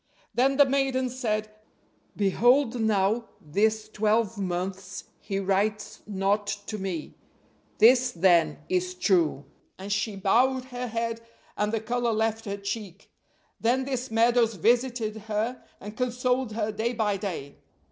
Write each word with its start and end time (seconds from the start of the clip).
Then 0.33 0.57
the 0.57 0.65
maiden 0.65 1.09
said: 1.11 1.53
'Behold 2.15 2.79
now 2.81 3.29
this 3.39 3.87
twelve 3.87 4.35
months 4.35 5.03
he 5.19 5.37
writes 5.37 6.01
not 6.07 6.47
to 6.65 6.79
me, 6.79 7.13
this 7.77 8.11
then 8.11 8.57
is 8.67 8.95
true'; 8.95 9.45
and 9.77 9.93
she 9.93 10.15
bowed 10.15 10.65
her 10.65 10.87
head, 10.87 11.21
and 11.55 11.71
the 11.71 11.79
color 11.81 12.13
left 12.13 12.45
her 12.45 12.57
cheek. 12.57 13.11
Then 13.59 13.85
this 13.85 14.09
Meadows 14.09 14.55
visited 14.55 15.17
her, 15.29 15.63
and 15.79 15.95
consoled 15.95 16.53
her 16.53 16.71
day 16.71 16.93
by 16.93 17.17
day. 17.17 17.57